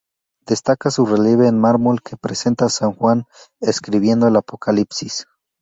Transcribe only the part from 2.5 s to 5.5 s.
a San Juan escribiendo el Apocalipsis.